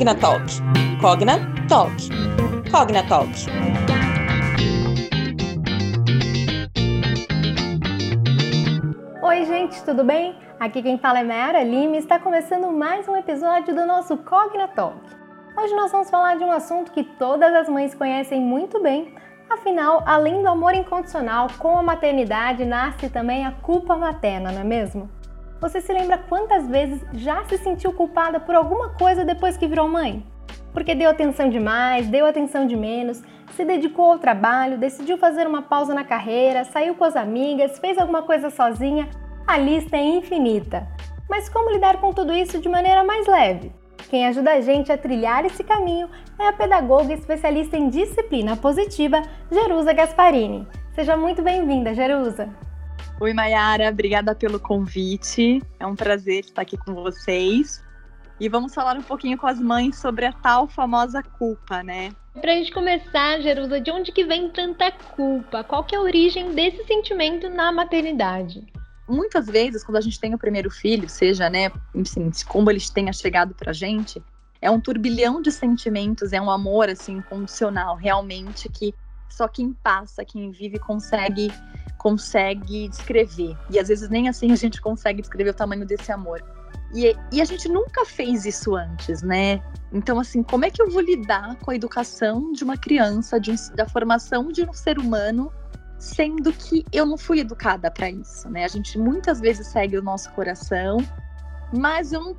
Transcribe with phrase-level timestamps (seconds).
[0.00, 0.46] Cognatalk.
[0.98, 1.92] Cognatalk.
[2.70, 3.28] Cognatalk.
[9.22, 10.34] Oi, gente, tudo bem?
[10.58, 14.96] Aqui quem fala é Mayara Lima e está começando mais um episódio do nosso Cognatalk.
[15.54, 19.14] Hoje nós vamos falar de um assunto que todas as mães conhecem muito bem,
[19.50, 24.64] afinal, além do amor incondicional, com a maternidade nasce também a culpa materna, não é
[24.64, 25.19] mesmo?
[25.60, 29.86] Você se lembra quantas vezes já se sentiu culpada por alguma coisa depois que virou
[29.86, 30.24] mãe?
[30.72, 33.22] Porque deu atenção demais, deu atenção de menos,
[33.54, 37.98] se dedicou ao trabalho, decidiu fazer uma pausa na carreira, saiu com as amigas, fez
[37.98, 39.10] alguma coisa sozinha.
[39.46, 40.88] A lista é infinita.
[41.28, 43.70] Mas como lidar com tudo isso de maneira mais leve?
[44.08, 46.08] Quem ajuda a gente a trilhar esse caminho
[46.38, 49.20] é a pedagoga especialista em disciplina positiva,
[49.52, 50.66] Jerusa Gasparini.
[50.94, 52.69] Seja muito bem-vinda, Jerusa!
[53.20, 55.62] Oi, Mayara, obrigada pelo convite.
[55.78, 57.84] É um prazer estar aqui com vocês.
[58.40, 62.12] E vamos falar um pouquinho com as mães sobre a tal famosa culpa, né?
[62.40, 65.62] Pra gente começar, Jerusa, de onde que vem tanta culpa?
[65.62, 68.66] Qual que é a origem desse sentimento na maternidade?
[69.06, 73.12] Muitas vezes, quando a gente tem o primeiro filho, seja, né, enfim, como eles tenha
[73.12, 74.22] chegado pra gente,
[74.62, 78.94] é um turbilhão de sentimentos, é um amor, assim, incondicional, realmente, que
[79.34, 81.50] só quem passa, quem vive, consegue
[82.00, 83.54] consegue descrever.
[83.68, 86.42] E às vezes nem assim a gente consegue descrever o tamanho desse amor.
[86.94, 89.62] E, e, a gente nunca fez isso antes, né?
[89.92, 93.52] Então, assim, como é que eu vou lidar com a educação de uma criança, de
[93.52, 95.52] um, da formação de um ser humano,
[95.98, 98.64] sendo que eu não fui educada para isso, né?
[98.64, 100.96] A gente muitas vezes segue o nosso coração,
[101.72, 102.36] mas não,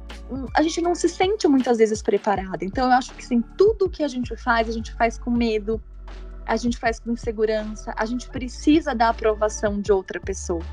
[0.54, 2.66] a gente não se sente muitas vezes preparada.
[2.66, 5.82] Então, eu acho que sim, tudo que a gente faz, a gente faz com medo,
[6.46, 10.64] a gente faz com insegurança, a gente precisa da aprovação de outra pessoa,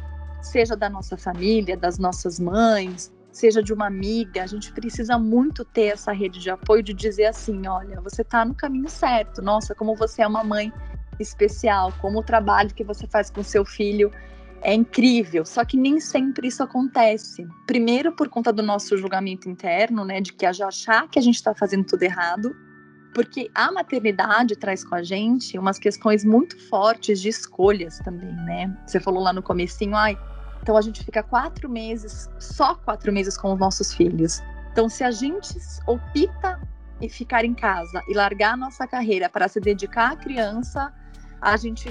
[0.40, 5.64] seja da nossa família, das nossas mães, seja de uma amiga, a gente precisa muito
[5.64, 9.40] ter essa rede de apoio de dizer assim, olha, você está no caminho certo.
[9.40, 10.72] Nossa, como você é uma mãe
[11.20, 14.10] especial, como o trabalho que você faz com seu filho
[14.62, 15.44] é incrível.
[15.44, 17.46] Só que nem sempre isso acontece.
[17.66, 21.36] Primeiro por conta do nosso julgamento interno, né, de que a achar que a gente
[21.36, 22.54] está fazendo tudo errado,
[23.14, 28.76] porque a maternidade traz com a gente umas questões muito fortes de escolhas também, né?
[28.86, 30.18] Você falou lá no comecinho, ai,
[30.62, 34.40] então a gente fica quatro meses, só quatro meses com os nossos filhos.
[34.72, 36.60] Então, se a gente opta
[37.00, 40.92] em ficar em casa e largar a nossa carreira para se dedicar à criança,
[41.40, 41.88] a gente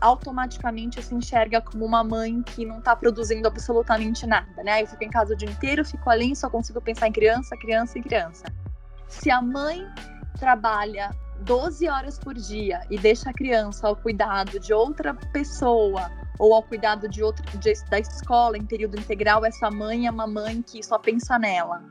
[0.00, 4.82] automaticamente se enxerga como uma mãe que não está produzindo absolutamente nada, né?
[4.82, 7.98] Eu fico em casa o dia inteiro, fico ali, só consigo pensar em criança, criança
[7.98, 8.44] e criança.
[9.08, 9.84] Se a mãe
[10.38, 11.10] trabalha
[11.40, 16.62] 12 horas por dia e deixa a criança ao cuidado de outra pessoa ou ao
[16.62, 20.82] cuidado de outra de, da escola em período integral, essa mãe é uma mãe que
[20.82, 21.82] só pensa nela.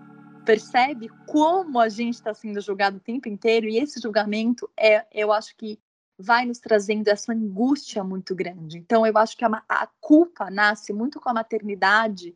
[0.45, 5.33] Percebe como a gente está sendo julgado o tempo inteiro e esse julgamento é, eu
[5.33, 5.77] acho que
[6.17, 8.77] vai nos trazendo essa angústia muito grande.
[8.77, 12.35] Então, eu acho que a, a culpa nasce muito com a maternidade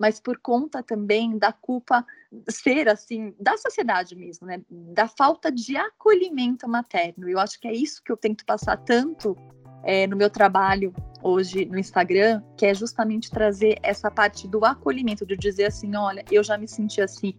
[0.00, 2.06] mas por conta também da culpa
[2.48, 4.62] ser assim da sociedade mesmo, né?
[4.70, 7.28] Da falta de acolhimento materno.
[7.28, 9.36] Eu acho que é isso que eu tento passar tanto
[9.84, 15.26] é, no meu trabalho hoje no Instagram, que é justamente trazer essa parte do acolhimento,
[15.26, 17.34] de dizer assim, olha, eu já me senti assim,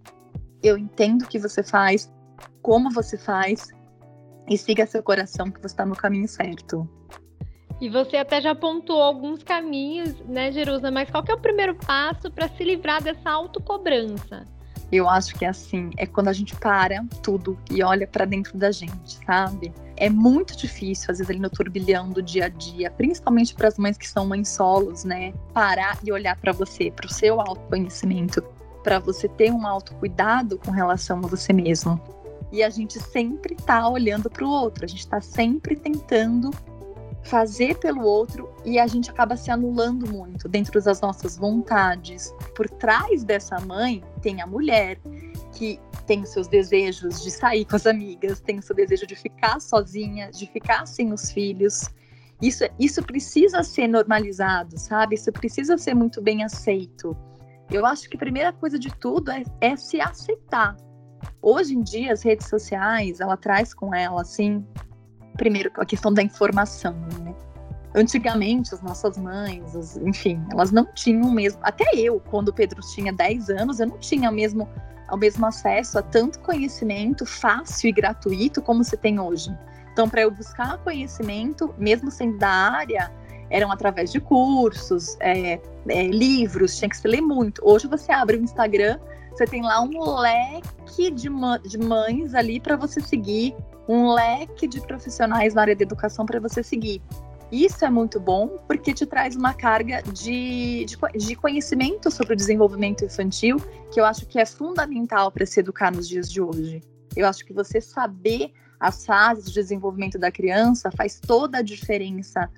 [0.61, 2.13] eu entendo o que você faz,
[2.61, 3.69] como você faz,
[4.47, 6.87] e siga seu coração que você está no caminho certo.
[7.81, 10.91] E você até já pontuou alguns caminhos, né, Jerusa?
[10.91, 14.45] Mas qual que é o primeiro passo para se livrar dessa autocobrança?
[14.91, 18.55] Eu acho que é assim, é quando a gente para tudo e olha para dentro
[18.55, 19.73] da gente, sabe?
[19.97, 23.79] É muito difícil, às vezes, ali no turbilhão do dia a dia, principalmente para as
[23.79, 25.33] mães que são mães solos, né?
[25.51, 28.43] Parar e olhar para você, para o seu autoconhecimento,
[28.83, 31.99] para você ter um autocuidado com relação a você mesmo.
[32.51, 36.51] E a gente sempre tá olhando para o outro, a gente está sempre tentando
[37.23, 42.33] fazer pelo outro e a gente acaba se anulando muito dentro das nossas vontades.
[42.55, 44.99] Por trás dessa mãe tem a mulher
[45.53, 49.15] que tem os seus desejos de sair com as amigas, tem o seu desejo de
[49.15, 51.89] ficar sozinha, de ficar sem os filhos.
[52.41, 55.15] Isso, isso precisa ser normalizado, sabe?
[55.15, 57.15] Isso precisa ser muito bem aceito.
[57.69, 60.75] Eu acho que a primeira coisa de tudo é, é se aceitar.
[61.41, 64.65] Hoje em dia, as redes sociais, ela traz com ela, assim,
[65.37, 66.93] primeiro, a questão da informação,
[67.23, 67.33] né?
[67.93, 71.59] Antigamente, as nossas mães, as, enfim, elas não tinham mesmo.
[71.61, 74.67] Até eu, quando o Pedro tinha 10 anos, eu não tinha mesmo,
[75.11, 79.53] o mesmo acesso a tanto conhecimento fácil e gratuito como se tem hoje.
[79.91, 83.11] Então, para eu buscar conhecimento, mesmo sendo da área,
[83.49, 87.61] eram através de cursos, é, é, livros, tinha que se ler muito.
[87.63, 88.97] Hoje você abre o Instagram,
[89.31, 91.29] você tem lá um leque de,
[91.63, 93.55] de mães ali para você seguir,
[93.87, 97.01] um leque de profissionais na área da educação para você seguir.
[97.51, 102.35] Isso é muito bom porque te traz uma carga de, de, de, conhecimento sobre o
[102.35, 103.57] desenvolvimento infantil
[103.91, 106.81] que eu acho que é fundamental para se educar nos dias de hoje.
[107.15, 112.49] Eu acho que você saber as fases de desenvolvimento da criança faz toda a diferença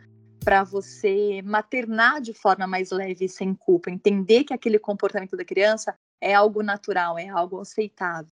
[0.44, 5.44] para você maternar de forma mais leve e sem culpa, entender que aquele comportamento da
[5.44, 8.32] criança é algo natural, é algo aceitável.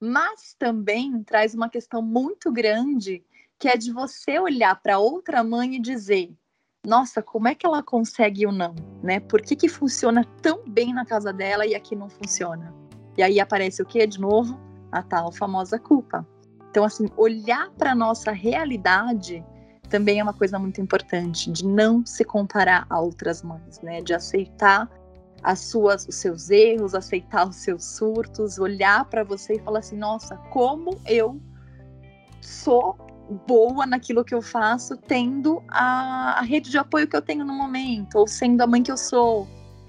[0.00, 3.24] Mas também traz uma questão muito grande,
[3.58, 6.32] que é de você olhar para outra mãe e dizer:
[6.86, 9.18] nossa, como é que ela consegue ou não, né?
[9.18, 12.72] Por que, que funciona tão bem na casa dela e aqui não funciona?
[13.16, 14.60] E aí aparece o que de novo?
[14.92, 16.24] A tal famosa culpa.
[16.70, 19.44] Então, assim, olhar para nossa realidade
[19.88, 24.00] também é uma coisa muito importante, de não se comparar a outras mães, né?
[24.00, 24.88] De aceitar
[25.46, 29.96] as suas, os seus erros, aceitar os seus surtos, olhar para você e falar assim:
[29.96, 31.40] nossa, como eu
[32.40, 32.98] sou
[33.46, 37.54] boa naquilo que eu faço, tendo a, a rede de apoio que eu tenho no
[37.54, 39.46] momento, ou sendo a mãe que eu sou.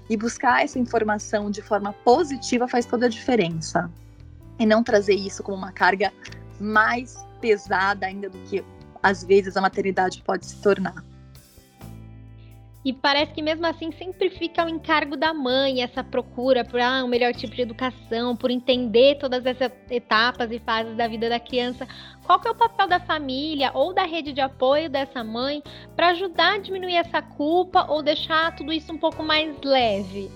[0.08, 3.90] E buscar essa informação de forma positiva faz toda a diferença.
[4.60, 6.12] E não trazer isso como uma carga
[6.60, 8.64] mais pesada ainda do que
[9.02, 11.04] às vezes a maternidade pode se tornar.
[12.84, 17.04] E parece que mesmo assim sempre fica o encargo da mãe, essa procura por ah,
[17.04, 21.40] um melhor tipo de educação, por entender todas essas etapas e fases da vida da
[21.40, 21.86] criança.
[22.24, 25.62] Qual que é o papel da família ou da rede de apoio dessa mãe
[25.96, 30.30] para ajudar a diminuir essa culpa ou deixar tudo isso um pouco mais leve?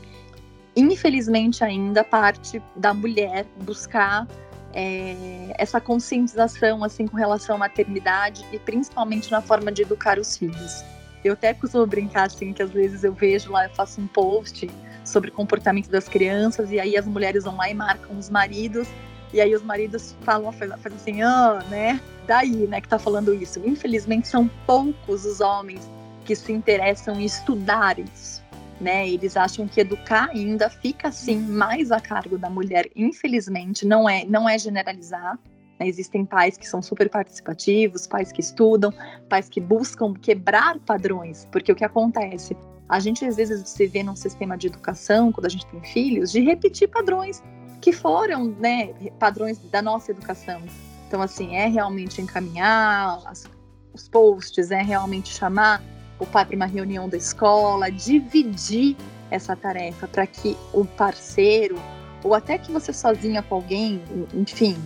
[0.75, 4.27] Infelizmente ainda parte da mulher buscar
[4.75, 10.37] é, essa conscientização assim com relação à maternidade e principalmente na forma de educar os
[10.37, 10.83] filhos.
[11.24, 14.69] Eu até costumo brincar assim que às vezes eu vejo lá, eu faço um post
[15.04, 18.88] sobre comportamento das crianças e aí as mulheres vão lá e marcam os maridos
[19.32, 22.00] e aí os maridos falam, faz, faz assim, ah, né?
[22.26, 23.60] Daí, né, que tá falando isso.
[23.64, 25.88] Infelizmente são poucos os homens
[26.24, 28.42] que se interessam em estudar isso,
[28.80, 29.08] né?
[29.08, 32.88] Eles acham que educar ainda fica assim mais a cargo da mulher.
[32.94, 35.38] Infelizmente, não é, não é generalizar.
[35.82, 35.88] Né?
[35.88, 38.93] Existem pais que são super participativos, pais que estudam,
[39.29, 42.56] pais que buscam quebrar padrões, porque o que acontece?
[42.88, 46.31] A gente às vezes se vê num sistema de educação, quando a gente tem filhos,
[46.31, 47.43] de repetir padrões
[47.81, 50.62] que foram, né, padrões da nossa educação.
[51.08, 53.44] Então, assim, é realmente encaminhar as,
[53.93, 55.82] os posts, é realmente chamar
[56.19, 58.96] o pai para uma reunião da escola, dividir
[59.31, 61.76] essa tarefa para que o parceiro,
[62.23, 64.00] ou até que você sozinha com alguém,
[64.32, 64.76] enfim,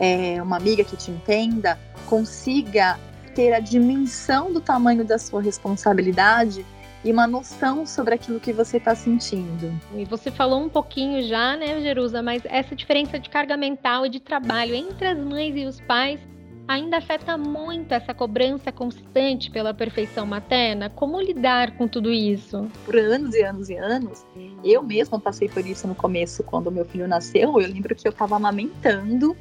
[0.00, 2.98] é, uma amiga que te entenda, consiga
[3.34, 6.64] ter a dimensão do tamanho da sua responsabilidade
[7.04, 9.72] e uma noção sobre aquilo que você está sentindo.
[9.94, 14.08] E você falou um pouquinho já, né, Jerusa, mas essa diferença de carga mental e
[14.08, 16.20] de trabalho entre as mães e os pais
[16.68, 20.88] ainda afeta muito essa cobrança constante pela perfeição materna?
[20.88, 22.68] Como lidar com tudo isso?
[22.84, 24.24] Por anos e anos e anos,
[24.62, 27.60] eu mesma passei por isso no começo, quando meu filho nasceu.
[27.60, 29.36] Eu lembro que eu estava amamentando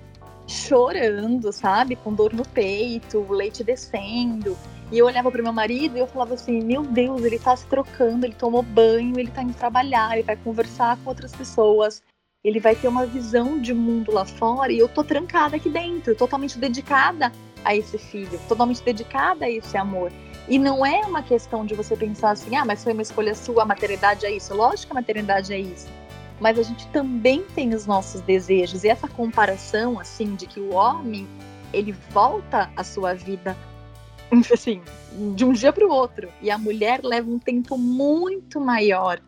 [0.49, 1.95] chorando, sabe?
[1.95, 4.57] Com dor no peito, o leite descendo.
[4.91, 7.65] E eu olhava para meu marido e eu falava assim: Meu Deus, ele tá se
[7.67, 12.01] trocando, ele tomou banho, ele tá indo trabalhar, ele vai conversar com outras pessoas,
[12.43, 16.15] ele vai ter uma visão de mundo lá fora e eu tô trancada aqui dentro,
[16.15, 17.31] totalmente dedicada
[17.63, 20.11] a esse filho, totalmente dedicada a esse amor.
[20.47, 23.61] E não é uma questão de você pensar assim: ah, mas foi uma escolha sua,
[23.61, 24.53] a maternidade é isso.
[24.55, 25.98] Lógico que a maternidade é isso
[26.39, 28.83] mas a gente também tem os nossos desejos.
[28.83, 31.27] E essa comparação, assim, de que o homem,
[31.73, 33.55] ele volta à sua vida,
[34.53, 34.81] assim,
[35.35, 36.29] de um dia para o outro.
[36.41, 39.21] E a mulher leva um tempo muito maior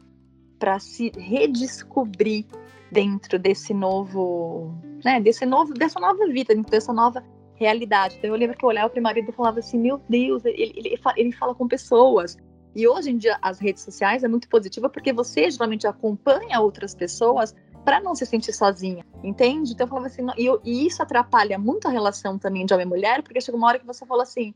[0.58, 2.46] para se redescobrir
[2.92, 7.24] dentro desse novo, né, desse novo, dessa nova vida, dentro dessa nova
[7.56, 8.18] realidade.
[8.18, 10.74] Então eu lembro que eu olhava para o marido e falava assim, meu Deus, ele,
[10.76, 12.38] ele, ele fala com pessoas,
[12.76, 16.96] e hoje em dia as redes sociais é muito positiva porque você geralmente acompanha outras
[16.96, 19.74] pessoas para não se sentir sozinha, entende?
[19.74, 22.90] Então eu falava assim, e, e, isso atrapalha muito a relação também de homem e
[22.90, 24.54] mulher, porque chega uma hora que você fala assim,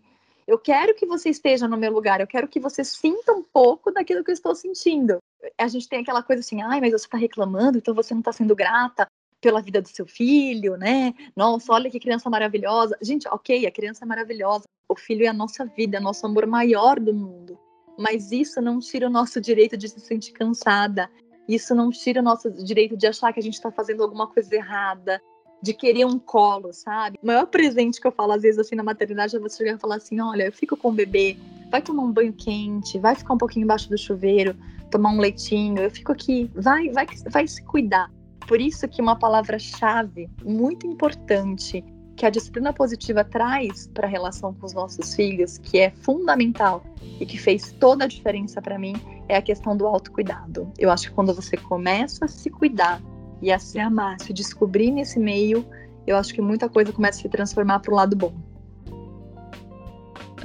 [0.48, 3.92] eu quero que você esteja no meu lugar, eu quero que você sinta um pouco
[3.92, 5.18] daquilo que eu estou sentindo.
[5.58, 8.32] A gente tem aquela coisa assim, ai, mas você está reclamando, então você não está
[8.32, 9.08] sendo grata
[9.42, 11.14] pela vida do seu filho, né?
[11.36, 12.98] Nossa, olha que criança maravilhosa.
[13.02, 14.66] Gente, ok, a criança é maravilhosa.
[14.88, 17.60] O filho é a nossa vida, é nosso amor maior do mundo
[17.98, 21.10] mas isso não tira o nosso direito de se sentir cansada.
[21.48, 24.54] Isso não tira o nosso direito de achar que a gente está fazendo alguma coisa
[24.56, 25.22] errada.
[25.62, 27.18] de querer um colo, sabe?
[27.24, 29.80] O maior presente que eu falo às vezes assim na maternidade é você chegar e
[29.80, 31.38] falar assim: olha, eu fico com o bebê,
[31.72, 34.56] vai tomar um banho quente, vai ficar um pouquinho embaixo do chuveiro,
[34.92, 38.12] tomar um leitinho, eu fico aqui, vai, vai, vai se cuidar.
[38.48, 41.84] Por isso que uma palavra-chave muito importante
[42.16, 46.84] que a disciplina positiva traz para a relação com os nossos filhos, que é fundamental
[47.20, 48.96] e que fez toda a diferença para mim,
[49.28, 50.72] é a questão do autocuidado.
[50.78, 53.02] Eu acho que quando você começa a se cuidar
[53.42, 55.66] e a se amar, se descobrir nesse meio,
[56.08, 58.34] eu acho que muita coisa começa a se transformar para o lado bom.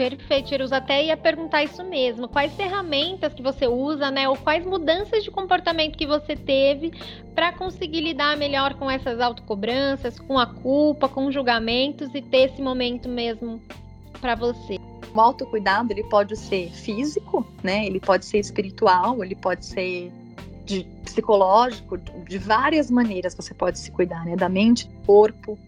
[0.00, 0.78] Perfeito, Jerusa.
[0.78, 2.26] Até ia perguntar isso mesmo.
[2.26, 4.26] Quais ferramentas que você usa, né?
[4.30, 6.90] Ou quais mudanças de comportamento que você teve
[7.34, 12.62] para conseguir lidar melhor com essas autocobranças, com a culpa, com julgamentos e ter esse
[12.62, 13.60] momento mesmo
[14.22, 14.78] para você?
[15.14, 17.84] O autocuidado, ele pode ser físico, né?
[17.84, 20.10] Ele pode ser espiritual, ele pode ser
[20.64, 24.34] de psicológico, de várias maneiras você pode se cuidar, né?
[24.34, 25.58] Da mente, corpo,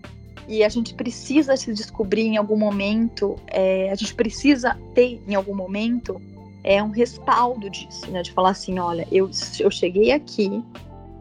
[0.49, 5.34] e a gente precisa se descobrir em algum momento, é, a gente precisa ter em
[5.34, 6.20] algum momento
[6.64, 8.22] é um respaldo disso, né?
[8.22, 10.62] De falar assim, olha, eu, eu cheguei aqui,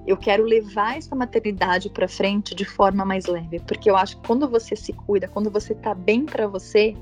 [0.06, 4.28] eu quero levar essa maternidade para frente de forma mais leve, porque eu acho que
[4.28, 6.96] quando você se cuida, quando você tá bem para você,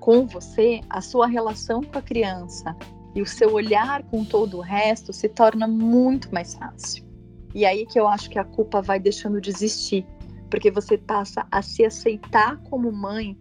[0.00, 2.76] com você, a sua relação com a criança
[3.14, 7.04] e o seu olhar com todo o resto se torna muito mais fácil.
[7.54, 10.04] E aí que eu acho que a culpa vai deixando de existir,
[10.54, 13.36] porque você passa a se aceitar como mãe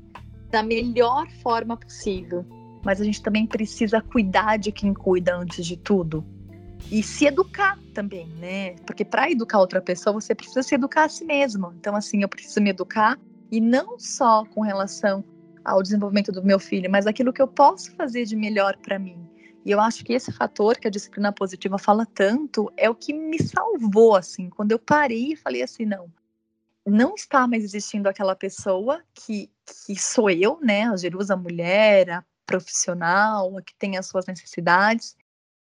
[0.50, 2.44] da melhor forma possível.
[2.84, 6.26] Mas a gente também precisa cuidar de quem cuida antes de tudo.
[6.90, 8.72] E se educar também, né?
[8.88, 11.72] Porque para educar outra pessoa, você precisa se educar a si mesmo.
[11.80, 13.20] Então, assim, eu preciso me educar
[13.52, 15.24] e não só com relação
[15.64, 19.24] ao desenvolvimento do meu filho, mas aquilo que eu posso fazer de melhor para mim.
[19.64, 23.14] E eu acho que esse fator que a disciplina positiva fala tanto é o que
[23.14, 26.10] me salvou, assim, quando eu parei e falei assim, não,
[26.86, 29.50] não está mais existindo aquela pessoa que,
[29.86, 30.88] que sou eu, né?
[30.90, 35.16] A Jerusa mulher, a profissional, a que tem as suas necessidades,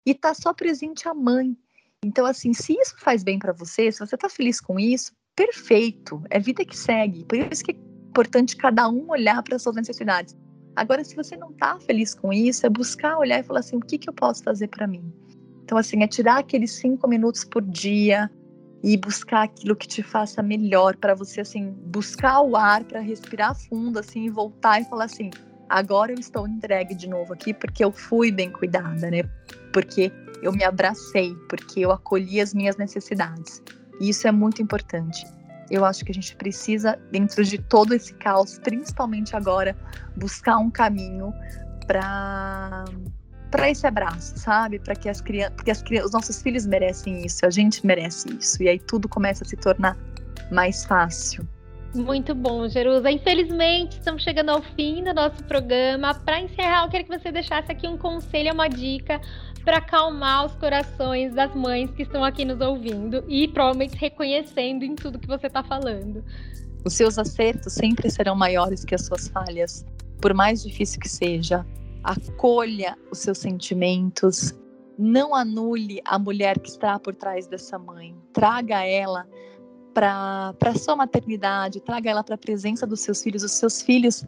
[0.06, 1.56] e está só presente a mãe.
[2.02, 6.22] Então, assim, se isso faz bem para você, se você está feliz com isso, perfeito,
[6.30, 7.24] é vida que segue.
[7.26, 10.34] Por isso que é importante cada um olhar para as suas necessidades.
[10.74, 13.80] Agora, se você não está feliz com isso, é buscar olhar e falar assim: o
[13.80, 15.12] que, que eu posso fazer para mim?
[15.64, 18.30] Então, assim, é tirar aqueles cinco minutos por dia,
[18.82, 23.54] e buscar aquilo que te faça melhor para você assim buscar o ar para respirar
[23.54, 25.30] fundo assim e voltar e falar assim
[25.68, 29.22] agora eu estou entregue de novo aqui porque eu fui bem cuidada né?
[29.72, 30.10] Porque
[30.42, 33.62] eu me abracei porque eu acolhi as minhas necessidades.
[34.00, 35.26] E isso é muito importante.
[35.70, 39.76] Eu acho que a gente precisa dentro de todo esse caos principalmente agora
[40.16, 41.32] buscar um caminho
[41.86, 42.84] para
[43.50, 44.78] para esse abraço, sabe?
[44.78, 48.28] Para que as crianças, porque as crianças, os nossos filhos merecem isso, a gente merece
[48.38, 49.96] isso, e aí tudo começa a se tornar
[50.50, 51.46] mais fácil.
[51.94, 53.10] Muito bom, Jerusa.
[53.10, 56.14] Infelizmente, estamos chegando ao fim do nosso programa.
[56.14, 59.20] Para encerrar, eu queria que você deixasse aqui um conselho, uma dica
[59.64, 64.94] para acalmar os corações das mães que estão aqui nos ouvindo e provavelmente reconhecendo em
[64.94, 66.24] tudo que você está falando.
[66.84, 69.84] Os seus acertos sempre serão maiores que as suas falhas,
[70.20, 71.66] por mais difícil que seja
[72.02, 74.54] acolha os seus sentimentos,
[74.98, 79.26] não anule a mulher que está por trás dessa mãe, traga ela
[79.92, 83.42] para a sua maternidade, traga ela para a presença dos seus filhos.
[83.42, 84.24] Os seus filhos,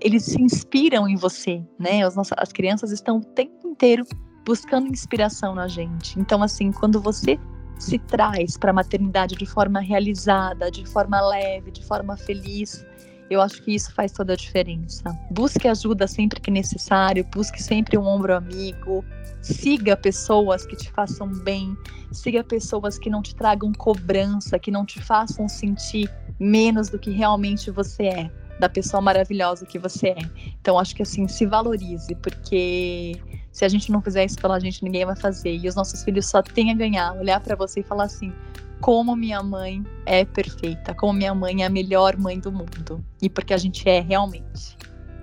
[0.00, 2.04] eles se inspiram em você, né?
[2.04, 4.04] As, nossas, as crianças estão o tempo inteiro
[4.44, 6.18] buscando inspiração na gente.
[6.18, 7.38] Então, assim, quando você
[7.78, 12.84] se traz para a maternidade de forma realizada, de forma leve, de forma feliz,
[13.30, 15.02] eu acho que isso faz toda a diferença.
[15.30, 19.04] Busque ajuda sempre que necessário, busque sempre um ombro amigo,
[19.40, 21.76] siga pessoas que te façam bem,
[22.12, 27.10] siga pessoas que não te tragam cobrança, que não te façam sentir menos do que
[27.10, 30.30] realmente você é, da pessoa maravilhosa que você é.
[30.60, 34.82] Então acho que assim, se valorize, porque se a gente não fizer isso pela gente,
[34.82, 35.56] ninguém vai fazer.
[35.56, 38.32] E os nossos filhos só têm a ganhar, olhar para você e falar assim:
[38.80, 43.04] como minha mãe é perfeita, como minha mãe é a melhor mãe do mundo.
[43.22, 44.76] E porque a gente é realmente.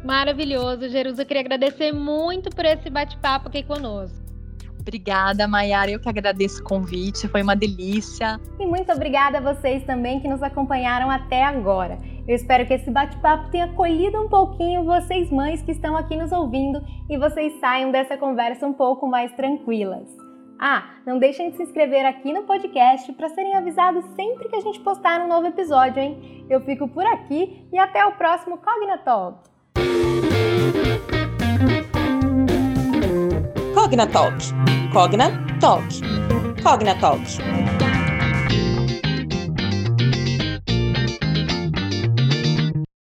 [0.03, 1.21] Maravilhoso, Jerusa.
[1.21, 4.19] Eu queria agradecer muito por esse bate-papo aqui conosco.
[4.79, 5.91] Obrigada, Mayara.
[5.91, 8.39] Eu que agradeço o convite, foi uma delícia.
[8.59, 11.99] E muito obrigada a vocês também que nos acompanharam até agora.
[12.27, 16.31] Eu espero que esse bate-papo tenha acolhido um pouquinho vocês, mães que estão aqui nos
[16.31, 20.30] ouvindo, e vocês saiam dessa conversa um pouco mais tranquilas.
[20.63, 24.59] Ah, não deixem de se inscrever aqui no podcast para serem avisados sempre que a
[24.59, 26.45] gente postar um novo episódio, hein?
[26.47, 29.39] Eu fico por aqui e até o próximo Cognatalk.
[33.73, 34.37] Cognatalk.
[34.93, 36.01] Cognatalk.
[36.61, 37.70] Cognatalk.